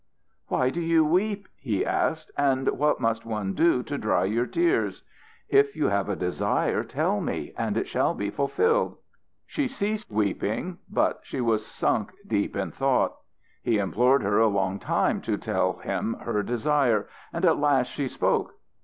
"Why 0.47 0.71
do 0.71 0.81
you 0.81 1.05
weep?" 1.05 1.47
he 1.59 1.85
asked. 1.85 2.31
"And 2.35 2.67
what 2.69 2.99
must 2.99 3.23
one 3.23 3.53
do 3.53 3.83
to 3.83 3.99
dry 3.99 4.23
your 4.23 4.47
tears? 4.47 5.03
If 5.47 5.75
you 5.75 5.89
have 5.89 6.09
a 6.09 6.15
desire 6.15 6.83
tell 6.83 7.21
me 7.21 7.53
and 7.55 7.77
it 7.77 7.87
shall 7.87 8.15
be 8.15 8.31
fulfilled." 8.31 8.97
She 9.45 9.67
ceased 9.67 10.09
weeping, 10.11 10.79
but 10.89 11.19
she 11.21 11.39
was 11.39 11.67
sunk 11.67 12.13
deep 12.25 12.55
in 12.55 12.71
thought 12.71 13.15
He 13.61 13.77
implored 13.77 14.23
her 14.23 14.39
a 14.39 14.47
long 14.47 14.79
time 14.79 15.21
to 15.21 15.37
tell 15.37 15.73
him 15.73 16.15
her 16.21 16.41
desire. 16.41 17.07
And 17.31 17.45
at 17.45 17.59
last 17.59 17.89
she 17.91 18.07
spoke. 18.07 18.55